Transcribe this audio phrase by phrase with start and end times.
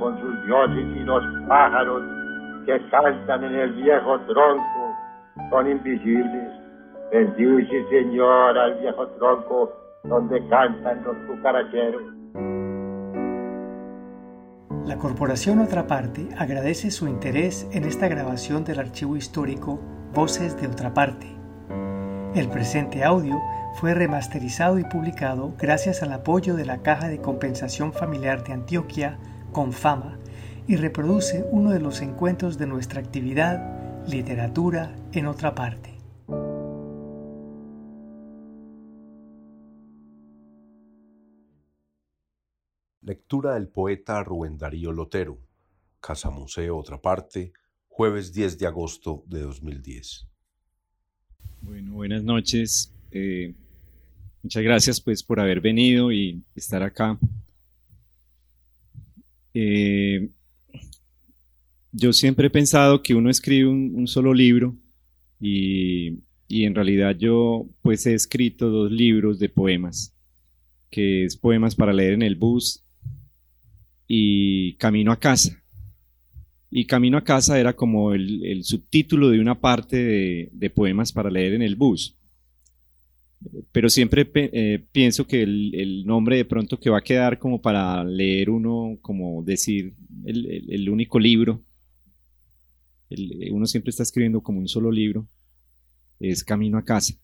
[0.00, 2.02] con sus dioses y los pájaros
[2.66, 4.96] que cantan en el viejo tronco
[5.50, 6.48] son invisibles.
[7.12, 9.72] Bendice, Señor, al viejo tronco
[10.04, 12.02] donde cantan los cucaracheros.
[14.86, 19.78] La Corporación Otra Parte agradece su interés en esta grabación del archivo histórico
[20.14, 21.26] Voces de Otra Parte.
[22.34, 23.40] El presente audio
[23.74, 29.18] fue remasterizado y publicado gracias al apoyo de la Caja de Compensación Familiar de Antioquia,
[29.52, 30.18] Confama,
[30.66, 35.90] y reproduce uno de los encuentros de nuestra actividad Literatura en otra parte.
[43.02, 45.38] Lectura del poeta Rubén Darío Lotero,
[46.00, 47.52] Casa Museo Otra Parte,
[47.88, 50.28] jueves 10 de agosto de 2010.
[51.60, 52.94] Bueno, buenas noches.
[53.10, 53.54] Eh,
[54.42, 57.18] muchas gracias pues por haber venido y estar acá.
[59.54, 60.30] Eh,
[61.92, 64.76] yo siempre he pensado que uno escribe un, solo libro
[65.40, 70.14] y, en realidad yo pues he escrito dos libros de poemas,
[70.90, 72.84] que es Poemas para leer en el bus
[74.06, 75.62] y Camino a casa.
[76.70, 81.54] Y Camino a casa era como el, subtítulo de una parte de poemas para leer
[81.54, 82.19] en el bus
[83.72, 88.04] pero siempre eh, pienso que el, nombre de pronto que va a quedar como para
[88.04, 91.62] leer uno, como decir, el, único libro,
[93.50, 95.26] uno siempre está escribiendo como un solo libro,
[96.18, 97.14] es Camino a casa.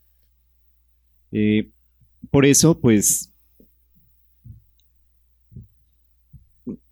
[1.33, 1.71] Eh,
[2.31, 3.33] por eso, pues,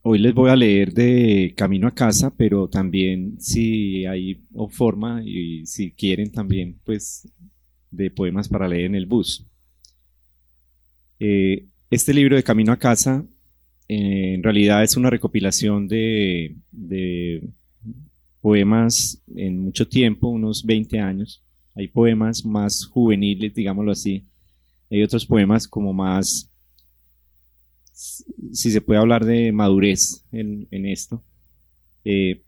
[0.02, 5.64] hoy les voy a leer de Camino a casa, pero también si hay forma y
[5.64, 7.26] si quieren también, pues
[7.96, 9.46] de poemas para leer en el bus.
[11.20, 13.24] Eh, este libro de Camino a Casa
[13.88, 16.56] eh, en realidad es una recopilación de,
[18.40, 21.42] poemas en mucho tiempo, unos 20 años.
[21.74, 24.26] Hay poemas más juveniles, digámoslo así.
[24.90, 26.50] Hay otros poemas como más,
[27.92, 31.22] si se puede hablar de madurez en, esto.
[32.04, 32.42] Eh,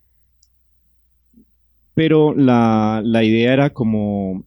[1.94, 4.44] pero la, la, idea era como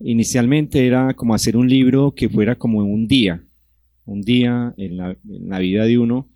[0.00, 3.42] Inicialmente era como hacer un libro que fuera como un día,
[4.04, 6.28] un día en la, vida de uno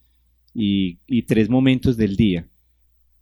[0.54, 2.48] y, tres momentos del día.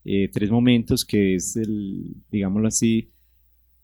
[0.05, 3.11] Eh, tres momentos que es el, digámoslo así,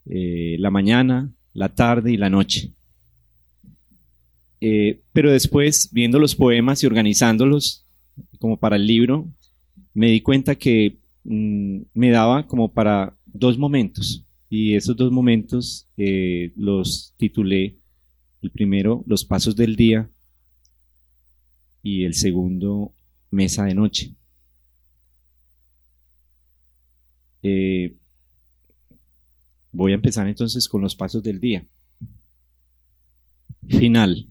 [0.07, 2.73] eh, la mañana, la tarde y la noche.
[4.61, 7.85] Eh, pero después, viendo los poemas y organizándolos
[8.39, 9.29] como para el libro,
[9.93, 14.25] me di cuenta que mm, me daba como para dos momentos.
[14.49, 17.79] Y esos dos momentos eh, los titulé,
[18.43, 20.11] el primero, Los Pasos del Día,
[21.83, 22.95] y el segundo,
[23.31, 24.15] Mesa de Noche.
[27.43, 27.95] Eh,
[29.71, 31.67] voy a empezar entonces con los pasos del día.
[33.69, 34.29] Final.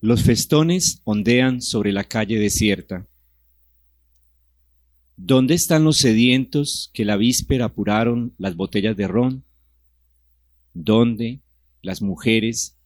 [0.00, 3.06] Los festones ondean sobre la calle desierta.
[5.24, 9.44] ¿Dónde están los sedientos que la víspera apuraron las botellas de ron?
[10.74, 11.42] ¿Dónde
[11.80, 12.76] las mujeres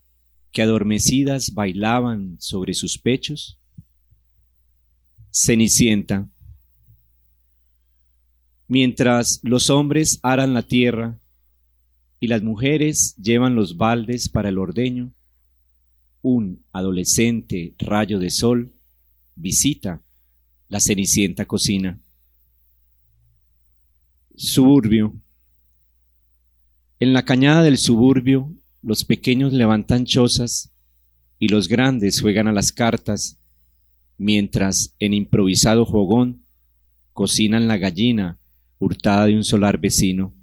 [0.53, 3.59] que adormecidas bailaban sobre sus pechos?
[5.31, 6.29] Cenicienta.
[8.69, 11.19] Mientras los hombres aran la tierra
[12.21, 15.15] y las mujeres llevan los baldes para el ordeño,
[16.21, 18.75] un adolescente rayo de sol
[19.37, 20.03] visita
[20.69, 22.03] la cenicienta cocina.
[24.39, 25.15] Suburbio.
[27.01, 30.75] En la cañada del suburbio, los pequeños levantan chozas
[31.39, 33.41] y los grandes juegan a las cartas,
[34.19, 36.45] mientras en improvisado jogón
[37.15, 38.39] cocinan la gallina
[38.79, 40.35] hurtada de un solar vecino.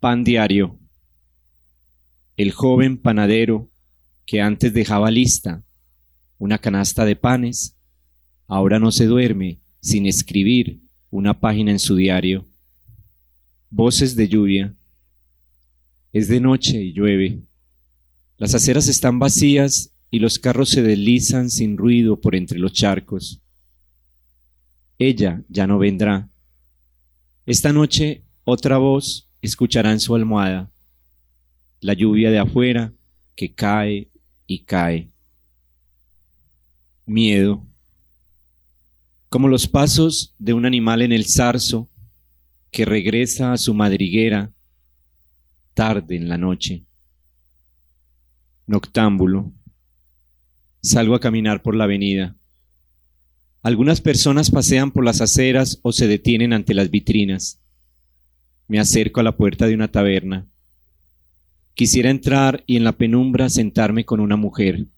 [0.00, 0.78] Pan diario.
[2.38, 3.70] El joven panadero
[4.24, 5.62] que antes dejaba lista
[6.38, 7.76] una canasta de panes,
[8.46, 10.80] ahora no se duerme sin escribir
[11.10, 12.48] una página en su diario
[13.74, 14.72] voces de lluvia.
[16.12, 17.40] Es de noche y llueve.
[18.38, 23.40] Las aceras están vacías y los carros se deslizan sin ruido por entre los charcos.
[24.96, 26.30] Ella ya no vendrá.
[27.46, 30.70] Esta noche otra voz escuchará en su almohada.
[31.80, 32.92] La lluvia de afuera
[33.34, 34.08] que cae
[34.46, 35.10] y cae.
[37.06, 37.66] Miedo.
[39.28, 41.90] Como los pasos de un animal en el zarzo
[42.74, 44.52] que regresa a su madriguera
[45.74, 46.84] tarde en la noche.
[48.66, 49.52] Noctámbulo.
[50.82, 52.36] Salgo a caminar por la avenida.
[53.62, 57.60] Algunas personas pasean por las aceras o se detienen ante las vitrinas.
[58.66, 60.48] Me acerco a la puerta de una taberna.
[61.74, 64.88] Quisiera entrar y en la penumbra sentarme con una mujer,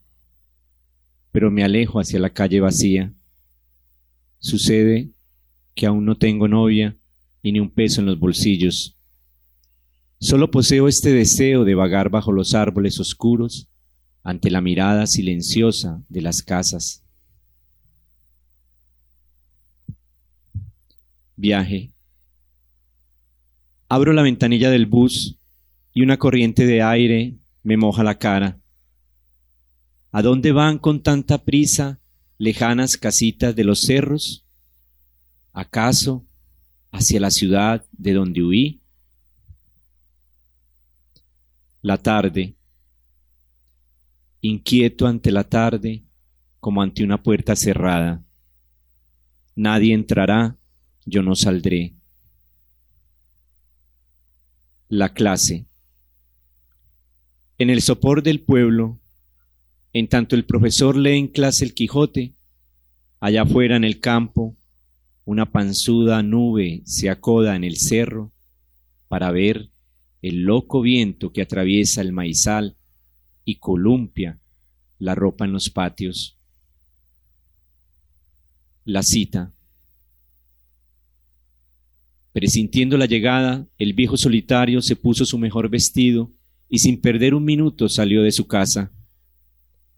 [1.30, 3.12] pero me alejo hacia la calle vacía.
[4.38, 5.10] Sucede
[5.74, 6.96] que aún no tengo novia
[7.46, 8.98] y ni un peso en los bolsillos.
[10.18, 13.68] Solo poseo este deseo de vagar bajo los árboles oscuros
[14.24, 17.04] ante la mirada silenciosa de las casas.
[21.36, 21.92] Viaje.
[23.88, 25.38] Abro la ventanilla del bus
[25.94, 28.58] y una corriente de aire me moja la cara.
[30.10, 32.00] ¿A dónde van con tanta prisa
[32.38, 34.44] lejanas casitas de los cerros?
[35.52, 36.25] ¿Acaso
[36.96, 38.80] hacia la ciudad de donde huí?
[41.82, 42.56] La tarde,
[44.40, 46.04] inquieto ante la tarde,
[46.58, 48.24] como ante una puerta cerrada.
[49.54, 50.56] Nadie entrará,
[51.04, 51.94] yo no saldré.
[54.88, 55.66] La clase.
[57.58, 58.98] En el sopor del pueblo,
[59.92, 62.34] en tanto el profesor lee en clase el Quijote,
[63.20, 64.56] allá afuera en el campo,
[65.26, 68.32] una panzuda nube se acoda en el cerro
[69.08, 69.70] para ver
[70.22, 72.76] el loco viento que atraviesa el maizal
[73.44, 74.40] y columpia
[74.98, 76.38] la ropa en los patios.
[78.84, 79.52] La cita.
[82.32, 86.30] Presintiendo la llegada, el viejo solitario se puso su mejor vestido
[86.68, 88.92] y sin perder un minuto salió de su casa.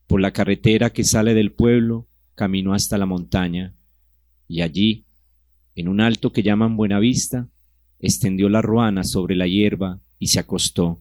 [0.07, 3.75] Por la carretera que sale del pueblo, caminó hasta la montaña,
[4.47, 5.05] y allí,
[5.79, 7.49] en un alto que llaman Buenavista,
[8.01, 10.99] extendió la ruana sobre la hierba y se acostó.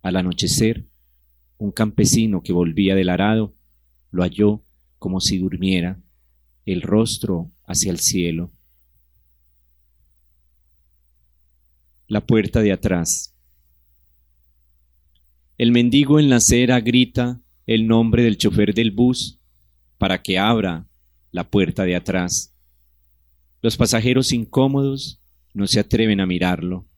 [0.00, 0.86] Al anochecer,
[1.58, 3.52] un campesino que volvía del arado
[4.12, 4.62] lo halló
[5.00, 6.00] como si durmiera,
[6.66, 8.52] el rostro hacia el cielo.
[12.06, 13.34] La puerta de atrás.
[15.58, 19.40] El mendigo en la acera grita el nombre del chofer del bus
[19.98, 20.86] para que abra
[21.32, 22.51] la puerta de atrás.
[23.62, 25.20] Los pasajeros incómodos
[25.54, 26.88] no se atreven a mirarlo.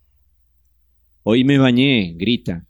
[1.23, 2.67] Hoy me bañé, grita,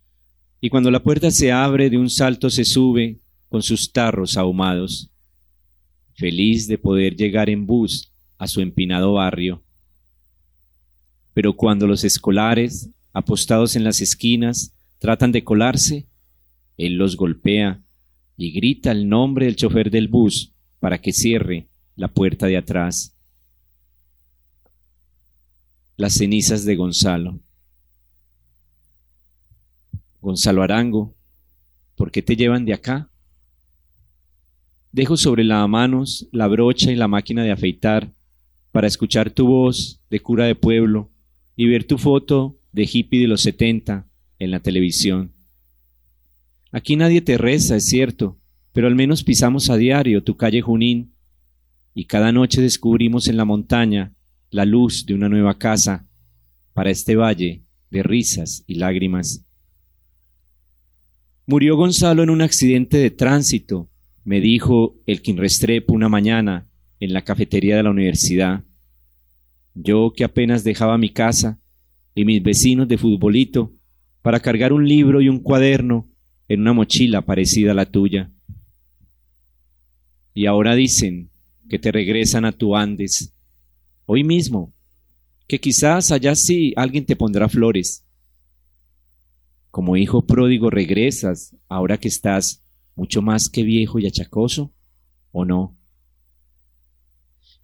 [0.61, 5.13] y cuando la puerta se abre de un salto se sube con sus tarros ahumados,
[6.15, 9.63] feliz de poder llegar en bus a su empinado barrio.
[11.33, 16.09] Pero cuando los escolares, apostados en las esquinas, tratan de colarse,
[16.77, 17.81] él los golpea
[18.37, 23.14] y grita el nombre del chofer del bus para que cierre la puerta de atrás.
[25.97, 27.39] Las cenizas de Gonzalo.
[30.21, 31.15] Gonzalo Arango,
[31.95, 33.11] ¿por qué te llevan de acá?
[34.91, 38.13] Dejo sobre la manos la brocha y la máquina de afeitar
[38.73, 41.11] para escuchar tu voz de cura de pueblo
[41.55, 44.09] y ver tu foto de hippie de los setenta
[44.41, 45.33] en la televisión.
[46.73, 48.37] Aquí nadie te reza, es cierto,
[48.73, 51.13] pero al menos pisamos a diario tu calle Junín
[51.95, 54.13] y cada noche descubrimos en la montaña
[54.51, 56.09] la luz de una nueva casa
[56.73, 59.45] para este valle de risas y lágrimas.
[61.47, 63.91] Murió Gonzalo en un accidente de tránsito,
[64.25, 66.69] me dijo el Restrepo una mañana
[67.01, 68.65] en la cafetería de la universidad.
[69.75, 71.61] Yo que apenas dejaba mi casa
[72.15, 73.75] y mis vecinos de futbolito
[74.23, 76.09] para cargar un libro y un cuaderno
[76.49, 78.31] en una mochila parecida a la tuya.
[80.33, 81.31] Y ahora dicen
[81.69, 83.34] que te regresan a tu Andes,
[84.07, 84.75] hoy mismo,
[85.47, 88.07] que quizás allá sí alguien te pondrá flores.
[89.71, 92.63] Como hijo pródigo regresas ahora que estás
[92.95, 94.73] mucho más que viejo y achacoso,
[95.33, 95.77] ¿o no?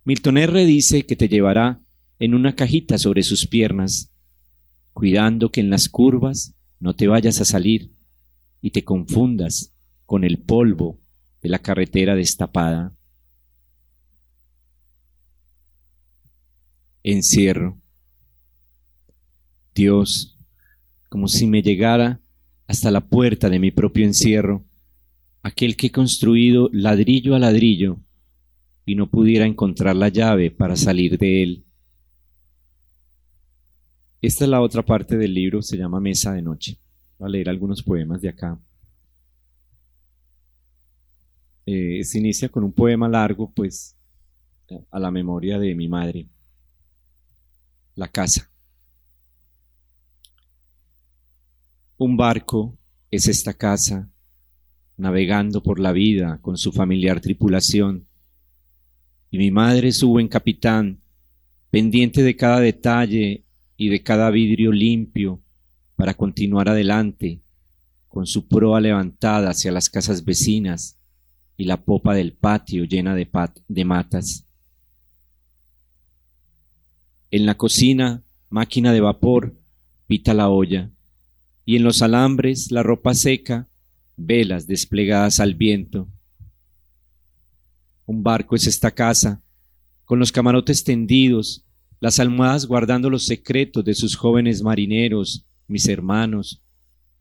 [0.05, 0.65] Milton R.
[0.65, 1.81] dice que te llevará
[2.19, 4.13] en una cajita sobre sus piernas,
[4.93, 7.93] cuidando que en las curvas no te vayas a salir
[8.61, 9.75] y te confundas
[10.07, 11.01] con el polvo
[11.43, 12.95] de la carretera destapada.
[17.03, 17.79] Encierro.
[19.75, 20.39] Dios,
[21.09, 22.21] como si me llegara
[22.67, 24.65] hasta la puerta de mi propio encierro,
[25.43, 27.99] aquel que he construido ladrillo a ladrillo
[28.85, 31.65] y no pudiera encontrar la llave para salir de él.
[34.23, 36.79] Esta es la otra parte del libro, se llama Mesa de Noche.
[37.19, 38.61] Voy a leer algunos poemas de acá.
[41.65, 43.97] Eh, se inicia con un poema largo, pues,
[44.91, 46.29] a la memoria de mi madre.
[48.01, 48.51] La casa.
[51.99, 52.79] Un barco
[53.11, 54.11] es esta casa,
[54.97, 58.07] navegando por la vida con su familiar tripulación,
[59.31, 61.03] y mi madre su buen capitán,
[61.69, 63.45] pendiente de cada detalle
[63.77, 65.43] y de cada vidrio limpio
[65.95, 67.43] para continuar adelante,
[68.09, 70.99] con su proa levantada hacia las casas vecinas
[71.59, 73.29] y la popa del patio llena de,
[73.69, 74.50] de matas.
[77.31, 79.57] En la cocina, máquina de vapor,
[80.09, 80.91] pita la olla,
[81.65, 83.69] y en los alambres la ropa seca,
[84.17, 86.09] velas desplegadas al viento.
[88.07, 89.43] Un barco es esta casa,
[90.05, 91.65] con los camarotes tendidos,
[92.01, 96.61] las almohadas guardando los secretos de sus jóvenes marineros, mis hermanos,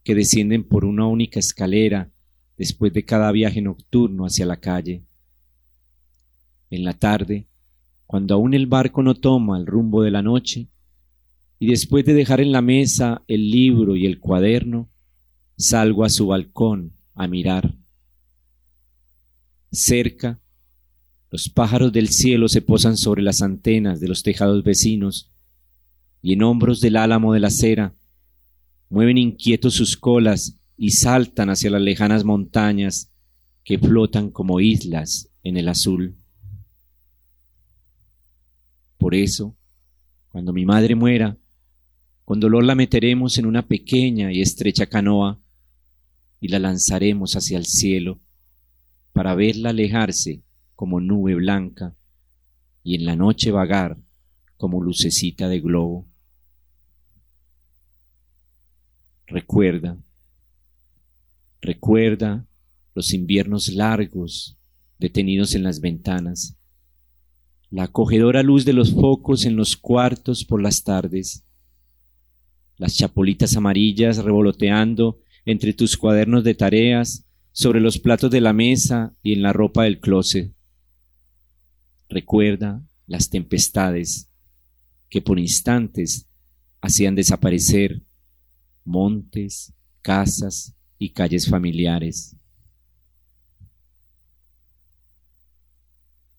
[0.02, 2.10] que descienden por una única escalera
[2.56, 5.04] después de cada viaje nocturno hacia la calle.
[6.68, 7.46] En la tarde,
[8.10, 10.66] cuando aún el barco no toma el rumbo de la noche,
[11.60, 14.90] y después de dejar en la mesa el libro y el cuaderno,
[15.56, 17.72] salgo a su balcón a mirar.
[19.70, 20.40] Cerca,
[21.30, 25.30] los pájaros del cielo se posan sobre las antenas de los tejados vecinos,
[26.20, 27.94] y en hombros del álamo de la acera
[28.88, 33.12] mueven inquietos sus colas y saltan hacia las lejanas montañas
[33.62, 36.19] que flotan como islas en el azul.
[39.00, 39.56] Por eso,
[40.28, 41.38] cuando mi madre muera,
[42.26, 45.40] con dolor la meteremos en una pequeña y estrecha canoa
[46.38, 48.20] y la lanzaremos hacia el cielo
[49.14, 50.42] para verla alejarse
[50.76, 51.96] como nube blanca
[52.84, 53.96] y en la noche vagar
[54.58, 56.06] como lucecita de globo.
[59.26, 59.98] Recuerda,
[61.62, 62.46] recuerda
[62.94, 64.58] los inviernos largos
[64.98, 66.59] detenidos en las ventanas
[67.70, 71.44] la acogedora luz de los focos en los cuartos por las tardes,
[72.76, 79.14] las chapolitas amarillas revoloteando entre tus cuadernos de tareas, sobre los platos de la mesa
[79.22, 80.54] y en la ropa del closet.
[82.08, 84.30] Recuerda las tempestades
[85.08, 86.28] que por instantes
[86.80, 88.02] hacían desaparecer
[88.84, 92.36] montes, casas y calles familiares.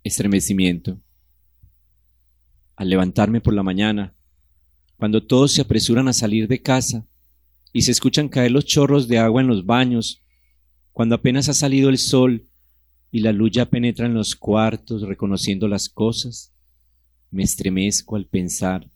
[0.03, 0.99] Estremecimiento
[2.81, 4.15] al levantarme por la mañana,
[4.97, 7.07] cuando todos se apresuran a salir de casa
[7.71, 10.23] y se escuchan caer los chorros de agua en los baños,
[10.91, 12.47] cuando apenas ha salido el sol
[13.11, 16.55] y la luz ya penetra en los cuartos reconociendo las cosas,
[17.29, 18.89] me estremezco al pensar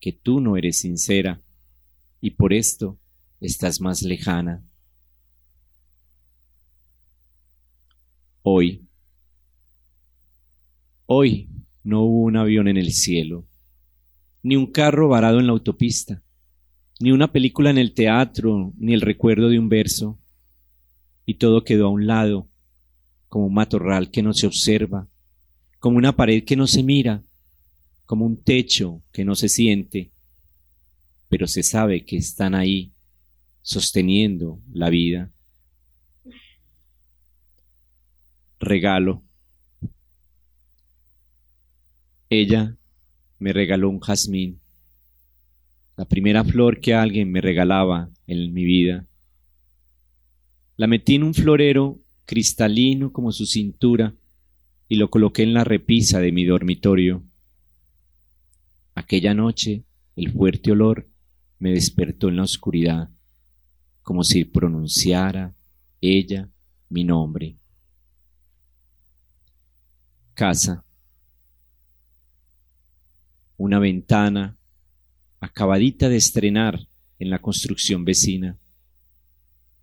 [0.00, 1.40] que tú no eres sincera
[2.20, 2.98] y por esto
[3.40, 4.64] estás más lejana.
[8.42, 8.84] Hoy,
[11.06, 11.48] hoy
[11.86, 13.46] no hubo un avión en el cielo,
[14.42, 16.20] ni un carro varado en la autopista,
[16.98, 20.18] ni una película en el teatro, ni el recuerdo de un verso,
[21.26, 22.48] y todo quedó a un lado,
[23.28, 25.08] como un matorral que no se observa,
[25.78, 27.22] como una pared que no se mira,
[28.04, 30.10] como un techo que no se siente,
[31.28, 32.94] pero se sabe que están ahí,
[33.62, 35.32] sosteniendo la vida.
[38.58, 39.25] Regalo.
[42.28, 42.76] Ella
[43.38, 44.60] me regaló un jazmín,
[45.96, 49.06] la primera flor que alguien me regalaba en mi vida.
[50.76, 54.14] La metí en un florero cristalino como su cintura
[54.88, 57.22] y lo coloqué en la repisa de mi dormitorio.
[58.94, 59.84] Aquella noche
[60.16, 61.08] el fuerte olor
[61.60, 63.10] me despertó en la oscuridad,
[64.02, 65.54] como si pronunciara
[66.00, 66.50] ella
[66.88, 67.56] mi nombre.
[70.34, 70.85] Casa
[73.56, 74.56] una ventana
[75.40, 78.58] acabadita de estrenar en la construcción vecina.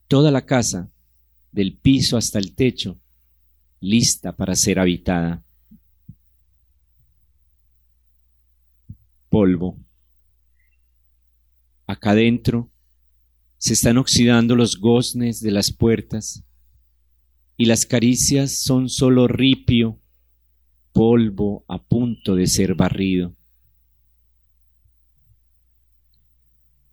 [0.08, 0.92] Toda la casa,
[1.52, 3.00] del piso hasta el techo,
[3.80, 5.44] lista para ser habitada.
[9.30, 9.78] Polvo.
[11.88, 12.72] Acá dentro
[13.58, 16.44] se están oxidando los goznes de las puertas
[17.56, 20.00] y las caricias son solo ripio,
[20.92, 23.36] polvo a punto de ser barrido.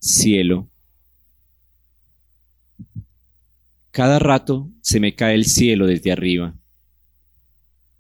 [0.01, 0.71] Cielo.
[3.91, 6.57] Cada rato se me cae el cielo desde arriba.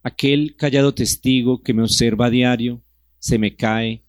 [0.02, 2.82] Aquel callado testigo que me observa a diario
[3.18, 4.02] se me cae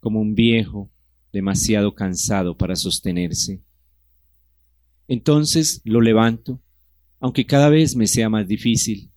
[0.00, 0.90] como un viejo
[1.32, 3.62] demasiado cansado para sostenerse.
[5.08, 6.60] Entonces lo levanto,
[7.20, 9.10] aunque cada vez me sea más difícil.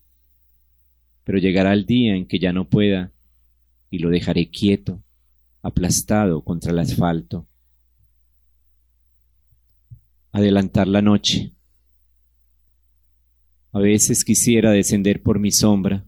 [1.25, 3.11] Pero llegará el día en que ya no pueda
[3.89, 5.03] y lo dejaré quieto,
[5.61, 7.47] aplastado contra el asfalto
[10.33, 11.55] adelantar la noche.
[13.71, 16.05] A veces quisiera descender por mi sombra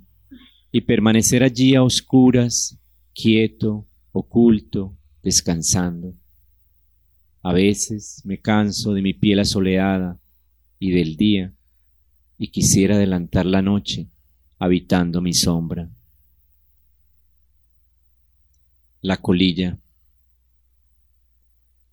[0.71, 2.77] y permanecer allí a oscuras,
[3.13, 6.15] quieto, oculto, descansando.
[7.43, 10.19] A veces me canso de mi piel asoleada
[10.79, 11.53] y del día
[12.37, 14.09] y quisiera adelantar la noche
[14.57, 15.91] habitando mi sombra.
[19.01, 19.79] La colilla.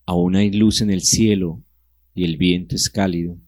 [0.07, 1.63] Aún hay luz en el cielo
[2.15, 3.39] y el viento es cálido.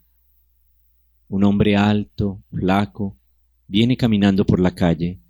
[1.29, 3.19] Un hombre alto, flaco,
[3.67, 5.21] viene caminando por la calle.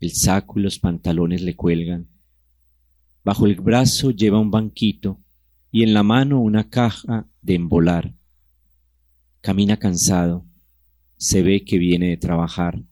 [0.00, 2.08] El saco y los pantalones le cuelgan.
[3.24, 5.20] Bajo el brazo lleva un banquito
[5.70, 8.14] y en la mano una caja de embolar.
[9.40, 10.44] Camina cansado.
[11.16, 12.82] Se ve que viene de trabajar.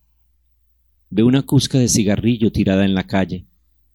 [1.10, 3.46] Ve una cusca de cigarrillo tirada en la calle.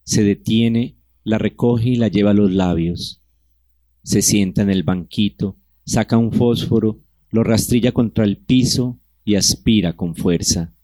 [0.03, 3.21] Se detiene, la recoge y la lleva a los labios.
[4.05, 9.95] Se sienta en el banquito, saca un fósforo, lo rastrilla contra el piso y aspira
[9.95, 10.75] con fuerza.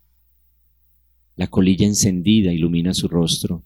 [1.36, 3.64] La colilla encendida ilumina su rostro.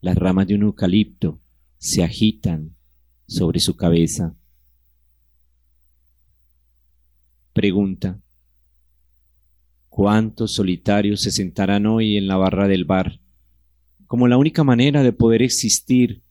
[0.00, 1.40] Las ramas de un eucalipto
[1.78, 2.76] se agitan
[3.26, 4.36] sobre su cabeza.
[7.52, 8.22] Pregunta.
[9.88, 13.20] ¿Cuántos solitarios se sentarán hoy en la barra del bar?
[14.06, 16.22] Como la única manera de poder existir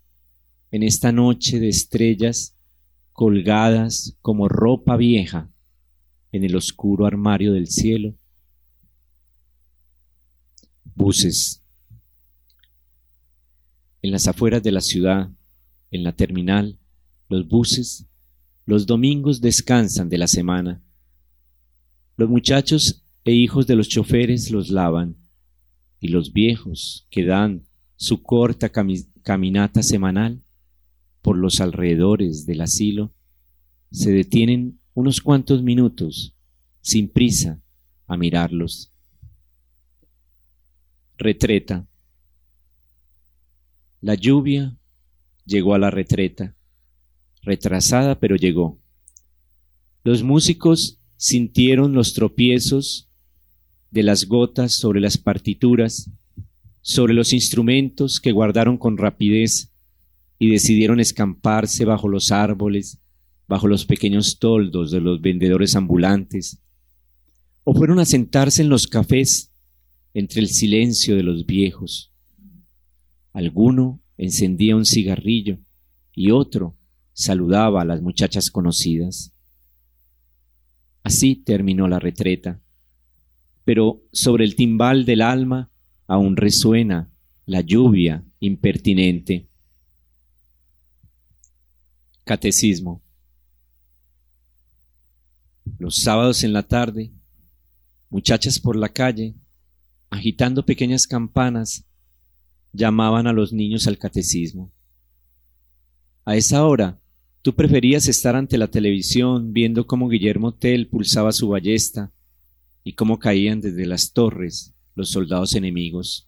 [0.72, 2.56] en esta noche de estrellas
[3.14, 5.50] colgadas como ropa vieja
[6.32, 8.16] en el oscuro armario del cielo.
[10.96, 11.64] Buses.
[14.02, 15.32] En las afueras de la ciudad,
[15.92, 16.80] en la terminal,
[17.30, 18.08] los buses,
[18.66, 20.84] los domingos descansan de la semana.
[22.18, 25.18] Los muchachos e hijos de los choferes los lavan,
[26.00, 28.72] y los viejos que dan su corta
[29.24, 30.44] caminata semanal
[31.28, 33.14] por los alrededores del asilo,
[33.92, 36.34] se detienen unos cuantos minutos,
[36.80, 37.62] sin prisa,
[38.08, 38.94] a mirarlos.
[41.18, 41.86] Retreta.
[44.00, 44.78] La lluvia
[45.44, 46.56] llegó a la retreta,
[47.42, 48.80] retrasada pero llegó.
[50.06, 53.10] Los músicos sintieron los tropiezos
[53.92, 56.10] de las gotas sobre las partituras,
[56.80, 59.74] sobre los instrumentos que guardaron con rapidez
[60.40, 63.00] y decidieron escamparse bajo los árboles,
[63.48, 66.62] bajo los pequeños toldos de los vendedores ambulantes,
[67.64, 69.52] o fueron a sentarse en los cafés
[70.14, 72.12] entre el silencio de los viejos.
[73.34, 75.60] Alguno encendía un cigarrillo
[76.14, 76.76] y otro
[77.14, 79.34] saludaba a las muchachas conocidas.
[81.04, 82.62] Así terminó la retreta,
[83.64, 85.72] pero sobre el timbal del alma
[86.08, 87.12] aún resuena
[87.46, 89.48] la lluvia impertinente.
[92.28, 93.02] Catecismo.
[95.80, 97.14] Los sábados en la tarde,
[98.10, 99.34] muchachas por la calle,
[100.10, 101.86] agitando pequeñas campanas,
[102.74, 104.74] llamaban a los niños al catecismo.
[106.26, 107.00] A esa hora,
[107.44, 112.12] tú preferías estar ante la televisión viendo cómo Guillermo Tell pulsaba su ballesta
[112.84, 116.28] y cómo caían desde las torres los soldados enemigos.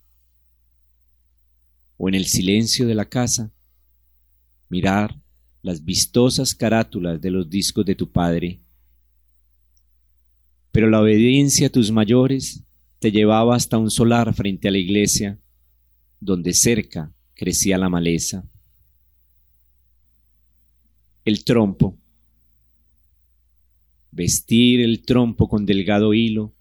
[1.97, 3.51] O en el silencio de la casa,
[4.69, 5.19] mirar
[5.61, 8.61] las vistosas carátulas de los discos de tu padre.
[10.71, 12.63] Pero la obediencia a tus mayores
[12.99, 15.39] te llevaba hasta un solar frente a la iglesia,
[16.19, 18.47] donde cerca crecía la maleza.
[21.25, 21.97] El trompo.
[24.11, 26.55] Vestir el trompo con delgado hilo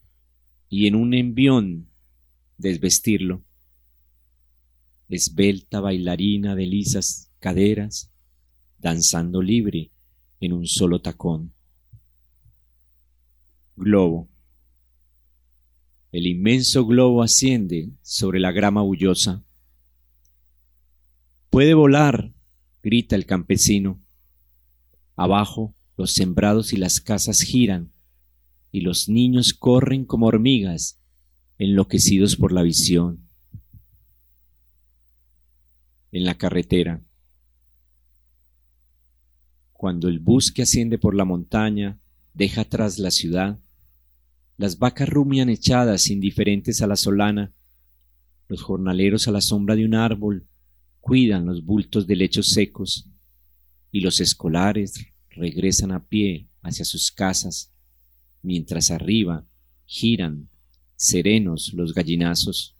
[0.68, 1.88] y en un envión
[2.58, 3.44] desvestirlo.
[5.08, 8.12] Esbelta bailarina de lisas caderas,
[8.78, 9.90] danzando libre
[10.40, 11.52] en un solo tacón.
[13.76, 14.28] Globo.
[16.10, 19.44] El inmenso globo asciende sobre la grama bullosa.
[21.50, 22.32] Puede volar,
[22.82, 24.00] grita el campesino.
[25.16, 27.92] Abajo los sembrados y las casas giran,
[28.70, 31.00] y los niños corren como hormigas,
[31.58, 33.28] enloquecidos por la visión.
[36.12, 37.02] En la carretera.
[39.78, 42.00] Cuando el bus que asciende por la montaña
[42.34, 43.60] deja atrás la ciudad,
[44.56, 47.54] las vacas rumian echadas indiferentes a la solana,
[48.48, 50.48] los jornaleros a la sombra de un árbol
[50.98, 53.08] cuidan los bultos de lechos secos,
[53.92, 54.94] y los escolares
[55.30, 57.72] regresan a pie hacia sus casas,
[58.42, 59.46] mientras arriba
[59.86, 60.48] giran
[60.96, 62.76] serenos los gallinazos.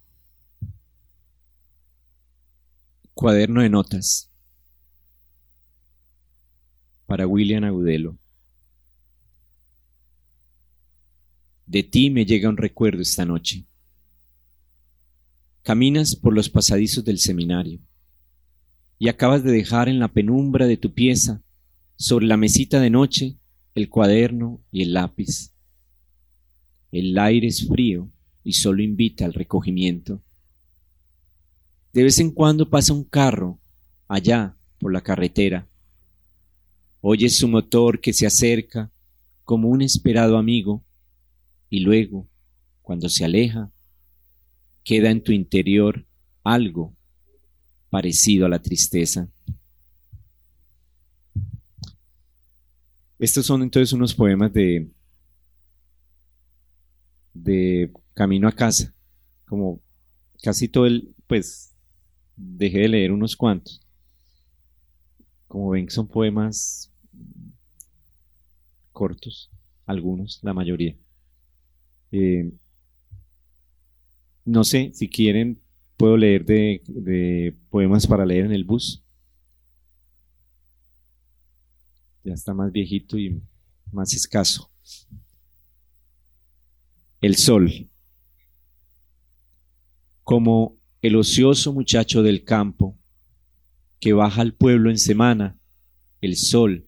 [3.14, 4.27] Cuaderno de notas
[7.08, 8.18] para William Agudelo.
[11.64, 13.64] De ti me llega un recuerdo esta noche.
[15.62, 17.80] Caminas por los pasadizos del seminario
[18.98, 21.42] y acabas de dejar en la penumbra de tu pieza,
[21.96, 23.38] sobre la mesita de noche,
[23.74, 25.54] el cuaderno y el lápiz.
[26.92, 28.10] El aire es frío
[28.44, 30.22] y solo invita al recogimiento.
[31.94, 33.58] De vez en cuando pasa un carro
[34.08, 35.67] allá por la carretera.
[37.10, 38.92] Oyes su motor que se acerca
[39.42, 40.84] como un esperado amigo
[41.70, 42.28] y luego,
[42.82, 43.72] cuando se aleja,
[44.84, 46.06] queda en tu interior
[46.44, 46.94] algo
[47.88, 49.26] parecido a la tristeza.
[53.18, 54.90] Estos son entonces unos poemas de,
[57.32, 58.94] de Camino a casa,
[59.46, 59.80] como
[60.42, 61.74] casi todo el, pues
[62.36, 63.80] dejé de leer unos cuantos.
[65.46, 66.92] Como ven, son poemas
[68.98, 69.48] cortos,
[69.86, 70.96] algunos, la mayoría.
[72.10, 72.50] Eh,
[74.44, 75.62] no sé, si quieren,
[75.96, 79.04] puedo leer de, poemas para leer en el bus.
[82.24, 83.40] Ya está más viejito y
[83.92, 84.68] más escaso.
[87.20, 87.88] El sol.
[90.24, 92.98] Como el ocioso muchacho del campo
[94.00, 95.56] que baja al pueblo en semana,
[96.20, 96.87] el sol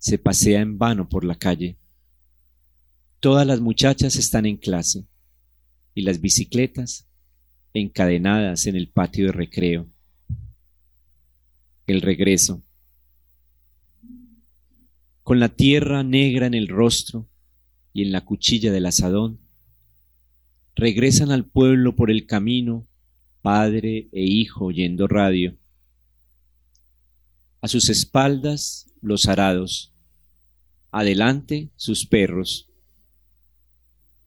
[0.00, 1.76] se pasea en vano por la calle.
[3.20, 5.06] Todas las muchachas están en clase
[5.94, 7.06] y las bicicletas
[7.74, 9.86] encadenadas en el patio de recreo.
[11.86, 12.62] El regreso.
[15.22, 17.28] Con la tierra negra en el rostro
[17.92, 19.38] y en la cuchilla del asadón,
[20.74, 22.88] regresan al pueblo por el camino
[23.42, 25.58] padre e hijo oyendo radio.
[27.60, 29.89] A sus espaldas los arados,
[30.90, 32.68] adelante sus perros.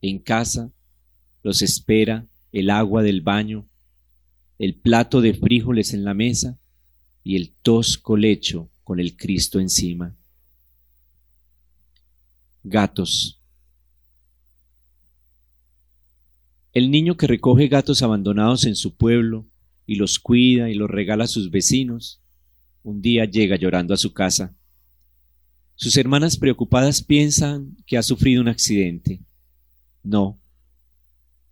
[0.02, 0.72] En casa
[1.42, 3.68] los espera el agua del baño,
[4.60, 6.60] el plato de frijoles en la mesa
[7.24, 10.16] y el tosco lecho con el Cristo encima.
[12.64, 13.42] Gatos.
[16.74, 19.46] El niño que recoge gatos abandonados en su pueblo
[19.86, 22.22] y los cuida y los regala a sus vecinos,
[22.84, 24.56] un día llega llorando a su casa.
[25.76, 29.22] Sus hermanas preocupadas piensan que ha sufrido un accidente.
[30.04, 30.40] No,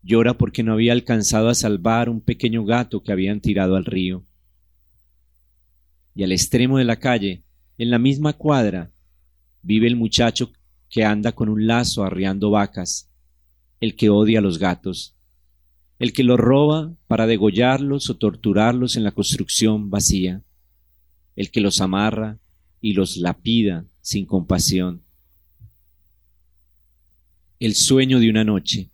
[0.04, 4.26] Llora porque no había alcanzado a salvar un pequeño gato que habían tirado al río.
[6.16, 7.44] Y al extremo de la calle,
[7.78, 8.92] en la misma cuadra,
[9.62, 10.52] vive el muchacho
[10.90, 13.10] que anda con un lazo arriando vacas,
[13.80, 15.16] el que odia a los gatos,
[16.00, 20.44] el que los roba para degollarlos o torturarlos en la construcción vacía,
[21.36, 22.40] el que los amarra
[22.82, 25.04] y los lapida sin compasión.
[27.60, 28.92] El sueño de una noche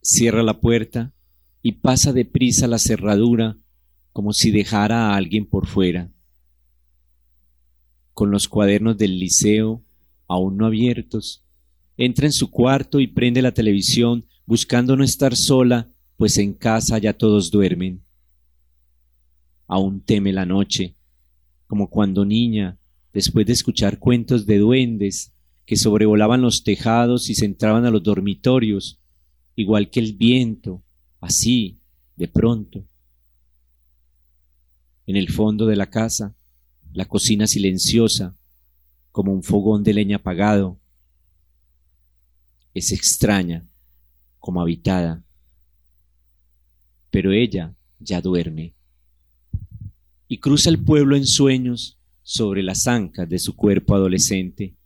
[0.00, 1.12] cierra la puerta
[1.62, 3.58] y pasa deprisa la cerradura
[4.12, 6.12] como si dejara a alguien por fuera.
[8.14, 9.84] Con los cuadernos del liceo
[10.28, 11.44] aún no abiertos,
[11.96, 16.98] entra en su cuarto y prende la televisión buscando no estar sola, pues en casa
[16.98, 18.04] ya todos duermen.
[19.66, 20.95] Aún teme la noche,
[21.66, 22.78] como cuando niña,
[23.12, 25.32] después de escuchar cuentos de duendes
[25.64, 29.00] que sobrevolaban los tejados y se entraban a los dormitorios,
[29.56, 30.82] igual que el viento,
[31.20, 31.80] así,
[32.14, 32.86] de pronto.
[35.06, 36.36] En el fondo de la casa,
[36.92, 38.36] la cocina silenciosa,
[39.10, 40.78] como un fogón de leña apagado,
[42.74, 43.66] es extraña,
[44.38, 45.24] como habitada,
[47.10, 48.74] pero ella ya duerme
[50.28, 54.76] y cruza el pueblo en sueños sobre las ancas de su cuerpo adolescente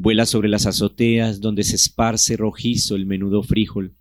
[0.00, 3.96] Vuela sobre las azoteas donde se esparce rojizo el menudo frijol.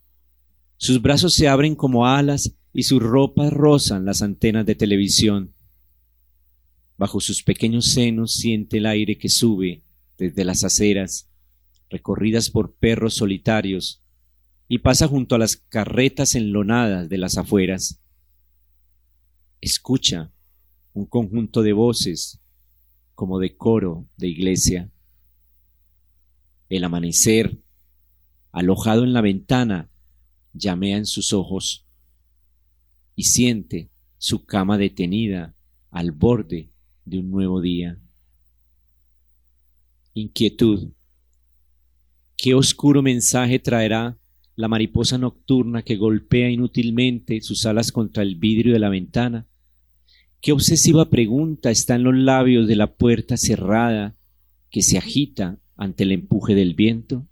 [0.78, 5.56] Sus brazos se abren como alas y sus ropas rozan las antenas de televisión.
[6.98, 9.82] Bajo sus pequeños senos siente el aire que sube
[10.20, 11.32] desde las aceras,
[11.90, 14.04] recorridas por perros solitarios,
[14.68, 18.00] y pasa junto a las carretas enlonadas de las afueras.
[19.60, 20.32] Escucha
[20.94, 22.40] un conjunto de voces
[23.16, 24.92] como de coro de iglesia.
[26.70, 27.60] El amanecer,
[28.52, 29.90] alojado en la ventana,
[30.54, 31.86] llamea en sus ojos
[33.16, 35.56] y siente su cama detenida
[35.90, 36.72] al borde
[37.06, 38.00] de un nuevo día.
[40.14, 40.92] Inquietud.
[42.36, 44.18] ¿Qué oscuro mensaje traerá
[44.58, 49.48] la mariposa nocturna que golpea inútilmente sus alas contra el vidrio de la ventana?
[50.42, 54.18] ¿Qué obsesiva pregunta está en los labios de la puerta cerrada
[54.70, 57.28] que se agita ante el empuje del viento.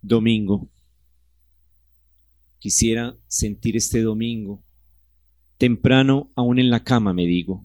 [0.00, 0.68] Domingo.
[2.58, 4.62] quisiera sentir este domingo.
[5.58, 7.64] Temprano, aún en la cama, me digo.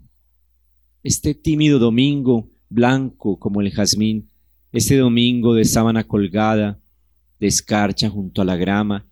[1.04, 4.30] Este tímido domingo, blanco como el jazmín,
[4.72, 6.80] este domingo de sábana colgada,
[7.40, 9.08] de escarcha junto a la grama,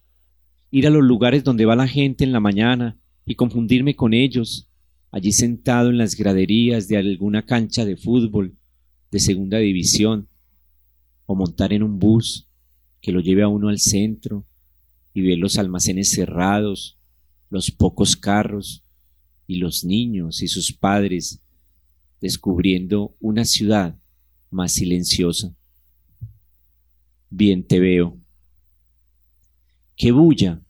[0.71, 4.67] ir a los lugares donde va la gente en la mañana y confundirme con ellos,
[5.11, 8.55] allí sentado en las graderías de alguna cancha de fútbol
[9.11, 10.27] de segunda división,
[11.25, 12.47] o montar en un bus
[13.01, 14.45] que lo lleve a uno al centro
[15.13, 16.97] y ver los almacenes cerrados,
[17.49, 18.83] los pocos carros
[19.47, 21.41] y los niños y sus padres
[22.19, 23.97] descubriendo una ciudad
[24.49, 25.55] más silenciosa.
[27.37, 28.17] Bien te veo.
[29.97, 30.61] Qué bulla,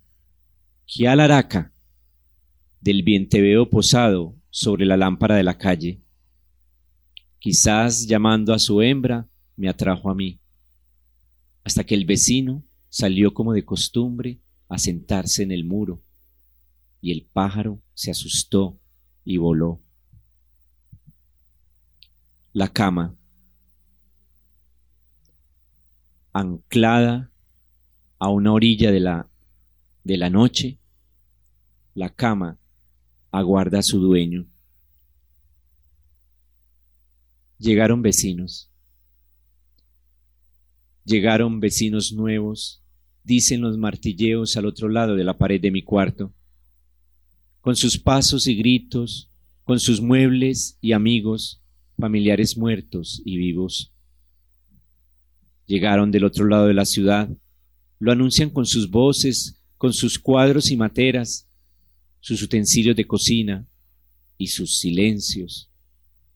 [0.87, 1.71] qué alaraca
[2.81, 6.01] del bien te veo posado sobre la lámpara de la calle.
[7.37, 10.39] Quizás llamando a su hembra me atrajo a mí,
[11.63, 16.01] hasta que el vecino salió como de costumbre a sentarse en el muro,
[16.99, 18.79] y el pájaro se asustó
[19.23, 19.83] y voló.
[22.53, 23.15] La cama,
[26.35, 27.31] anclada
[28.19, 29.29] a una orilla de la,
[30.03, 30.79] de la noche,
[31.93, 32.59] la cama
[33.31, 34.45] aguarda a su dueño.
[37.57, 38.69] Llegaron vecinos.
[41.05, 42.83] Llegaron vecinos nuevos,
[43.23, 46.33] dicen los martilleos al otro lado de la pared de mi cuarto.
[47.61, 49.31] Con sus pasos y gritos,
[49.63, 51.63] con sus muebles y amigos,
[51.97, 53.94] familiares muertos y vivos.
[55.65, 57.29] Llegaron del otro lado de la ciudad,
[57.99, 61.47] lo anuncian con sus voces, con sus cuadros y materas,
[62.19, 63.67] sus utensilios de cocina
[64.37, 65.71] y sus silencios,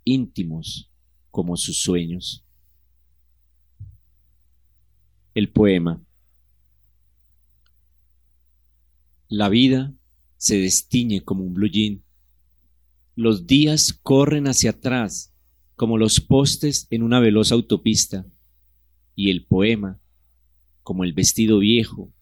[0.04, 0.90] íntimos
[1.32, 2.44] como sus sueños.
[5.34, 6.02] El poema.
[9.28, 9.94] La vida
[10.38, 11.70] se destiñe como un blue
[13.16, 15.34] Los días corren hacia atrás
[15.76, 18.26] como los postes en una veloz autopista.
[19.20, 20.00] Y el poema
[20.82, 22.14] como el vestido viejo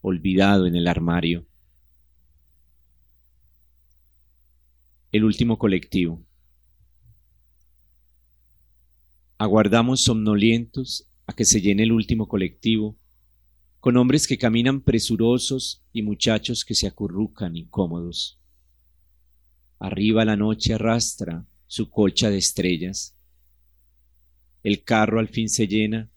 [0.00, 1.48] olvidado en el armario.
[5.10, 6.22] el último colectivo.
[9.38, 12.98] Aguardamos somnolientos a que se llene el último colectivo,
[13.80, 18.38] con hombres que caminan presurosos y muchachos que se acurrucan incómodos.
[19.78, 23.16] Arriba la noche arrastra su colcha de estrellas.
[24.62, 26.10] El carro al fin se llena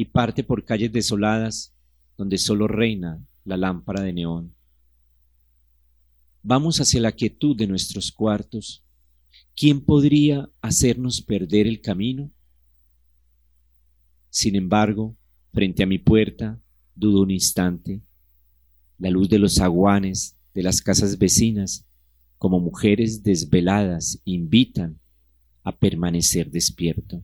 [0.00, 1.74] y parte por calles desoladas
[2.16, 4.54] donde solo reina la lámpara de neón.
[6.42, 8.82] Vamos hacia la quietud de nuestros cuartos.
[9.54, 12.30] ¿Quién podría hacernos perder el camino?
[14.30, 15.18] Sin embargo,
[15.52, 16.58] frente a mi puerta,
[16.94, 18.00] dudo un instante.
[18.96, 21.86] La luz de los aguanes de las casas vecinas,
[22.38, 24.98] como mujeres desveladas, invitan
[25.62, 27.22] a permanecer despierto.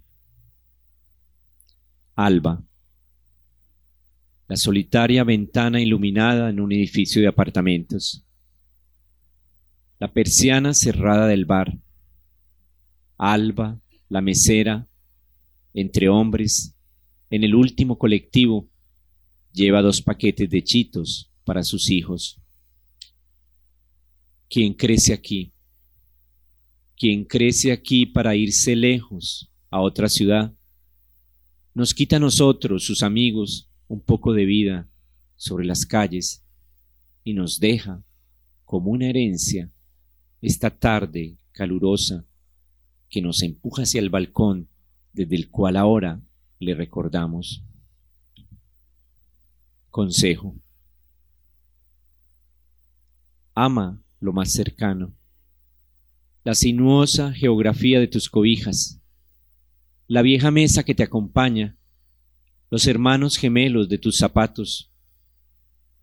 [2.14, 2.65] Alba.
[4.48, 8.26] La solitaria ventana iluminada en un edificio de apartamentos
[9.98, 11.78] la persiana cerrada del bar,
[13.16, 13.80] Alba,
[14.10, 14.86] la mesera,
[15.72, 16.74] entre hombres,
[17.30, 18.68] en el último colectivo,
[19.52, 22.38] lleva dos paquetes de chitos para sus hijos.
[24.50, 25.52] ¿Quién crece aquí?
[26.98, 30.54] ¿Quién crece aquí para irse lejos a otra ciudad?
[31.72, 34.88] Nos quita a nosotros, sus amigos, un poco de vida
[35.36, 36.44] sobre las calles
[37.24, 38.02] y nos deja
[38.64, 39.70] como una herencia
[40.40, 42.24] esta tarde calurosa
[43.08, 44.68] que nos empuja hacia el balcón
[45.12, 46.20] desde el cual ahora
[46.58, 47.64] le recordamos.
[49.90, 50.56] Consejo.
[53.54, 55.14] Ama lo más cercano,
[56.44, 59.00] la sinuosa geografía de tus cobijas,
[60.06, 61.76] la vieja mesa que te acompaña,
[62.76, 64.92] los hermanos gemelos de tus zapatos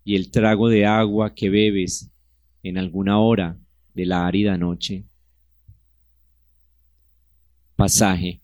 [0.02, 2.10] y el trago de agua que bebes
[2.64, 3.56] en alguna hora
[3.94, 5.04] de la árida noche.
[7.76, 8.40] Pasaje.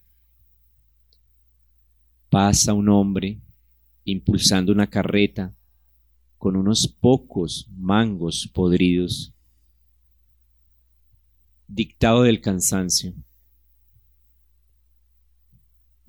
[2.29, 3.41] Pasa un hombre
[4.05, 5.53] impulsando una carreta
[6.39, 9.35] con unos pocos mangos podridos.
[11.67, 13.13] Dictado del cansancio.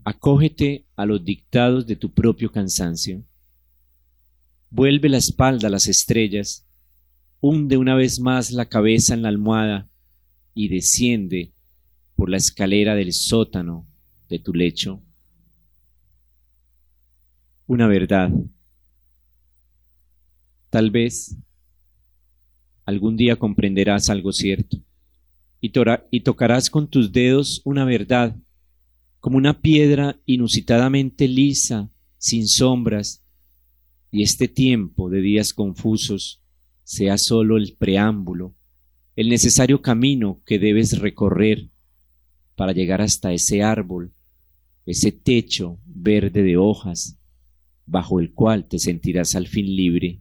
[0.04, 3.24] Acógete a los dictados de tu propio cansancio.
[4.70, 6.66] Vuelve la espalda a las estrellas
[7.42, 9.90] hunde una vez más la cabeza en la almohada
[10.54, 11.52] y desciende
[12.16, 13.88] por la escalera del sótano
[14.30, 15.02] de tu lecho.
[17.66, 18.32] Una verdad.
[20.70, 21.36] Tal vez
[22.86, 24.78] algún día comprenderás algo cierto
[25.60, 25.72] y,
[26.12, 28.36] y tocarás con tus dedos una verdad,
[29.22, 33.24] como una piedra inusitadamente lisa, sin sombras,
[34.10, 36.42] y este tiempo de días confusos
[36.84, 38.56] sea sólo el preámbulo,
[39.16, 41.70] el necesario camino que debes recorrer
[42.56, 44.12] para llegar hasta ese árbol,
[44.88, 47.20] ese techo verde de hojas,
[47.86, 50.20] bajo el cual te sentirás al fin libre.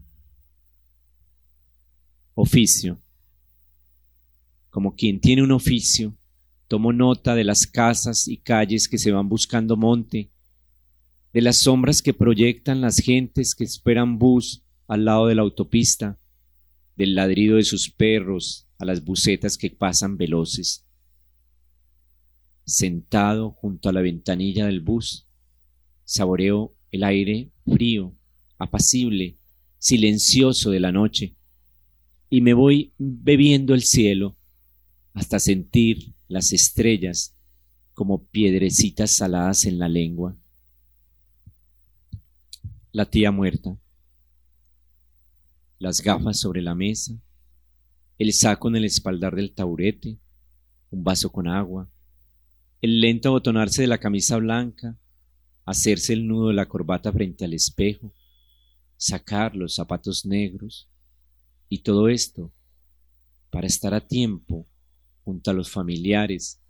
[2.35, 3.01] Oficio.
[4.69, 6.17] Como quien tiene un oficio,
[6.71, 10.31] tomo nota de las casas y calles que se van buscando monte,
[11.33, 16.21] de las sombras que proyectan las gentes que esperan bus al lado de la autopista,
[16.95, 20.87] del ladrido de sus perros a las bucetas que pasan veloces.
[22.65, 25.27] Sentado junto a la ventanilla del bus,
[26.05, 28.15] saboreo el aire frío,
[28.59, 29.39] apacible,
[29.79, 31.35] silencioso de la noche,
[32.29, 34.37] y me voy bebiendo el cielo
[35.15, 37.37] hasta sentir las estrellas
[37.93, 40.37] como piedrecitas saladas en la lengua.
[42.93, 43.77] La tía muerta,
[45.81, 47.21] las gafas sobre la mesa,
[48.17, 50.21] el saco en el espaldar del taburete,
[50.91, 51.91] un vaso con agua,
[52.81, 54.97] el lento abotonarse de la camisa blanca,
[55.65, 58.15] hacerse el nudo de la corbata frente al espejo,
[58.97, 60.89] sacar los zapatos negros.
[61.69, 62.53] Y todo esto
[63.51, 64.70] para estar a tiempo
[65.25, 66.61] junto a los familiares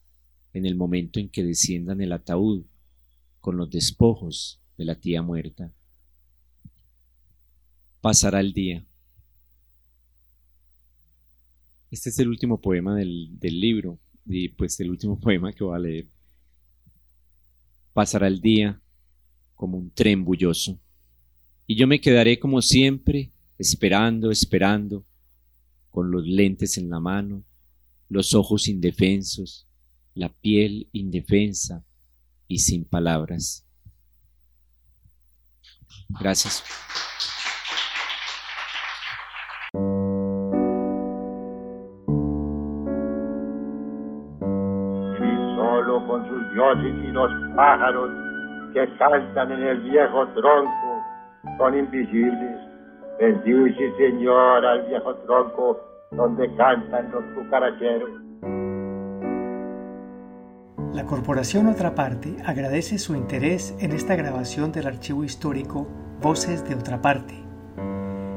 [0.52, 2.64] en el momento en que desciendan el ataúd
[3.40, 5.72] con los despojos de la tía muerta.
[8.00, 8.84] Pasará el día.
[11.90, 15.76] Este es el último poema del, del libro y pues el último poema que voy
[15.76, 16.08] a leer.
[17.92, 18.80] Pasará el día
[19.54, 20.80] como un tren bulloso.
[21.66, 25.04] Y yo me quedaré como siempre, esperando, esperando,
[25.90, 27.44] con los lentes en la mano,
[28.10, 29.66] los ojos indefensos,
[30.14, 31.84] la piel indefensa
[32.48, 33.64] y sin palabras.
[36.20, 36.62] Gracias.
[45.56, 48.10] solo con sus dioses y los pájaros
[48.74, 51.02] que cantan en el viejo tronco
[51.58, 52.56] son invisibles.
[53.18, 58.10] Bendice, Señor, al viejo tronco donde cantan los cucaracheros.
[60.92, 65.86] La Corporación Otra Parte agradece su interés en esta grabación del archivo histórico
[66.20, 67.34] Voces de Otra Parte.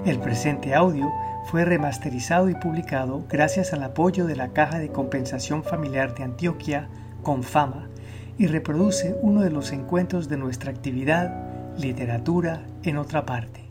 [0.05, 1.09] El presente audio
[1.45, 6.89] fue remasterizado y publicado gracias al apoyo de la Caja de Compensación Familiar de Antioquia,
[7.23, 7.87] Confama,
[8.37, 13.62] y reproduce uno de los encuentros de nuestra actividad Literatura en otra parte.